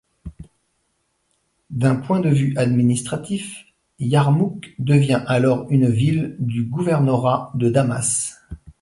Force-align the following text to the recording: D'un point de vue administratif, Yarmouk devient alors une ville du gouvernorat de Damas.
D'un 1.69 1.95
point 1.97 2.19
de 2.21 2.29
vue 2.29 2.57
administratif, 2.57 3.67
Yarmouk 3.99 4.73
devient 4.79 5.21
alors 5.27 5.67
une 5.69 5.87
ville 5.91 6.35
du 6.39 6.63
gouvernorat 6.63 7.51
de 7.53 7.69
Damas. 7.69 8.41